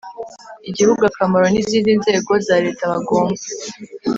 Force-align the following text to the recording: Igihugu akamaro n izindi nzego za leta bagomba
Igihugu 0.69 1.01
akamaro 1.09 1.45
n 1.49 1.55
izindi 1.61 1.89
nzego 1.99 2.31
za 2.45 2.55
leta 2.65 2.83
bagomba 2.91 3.43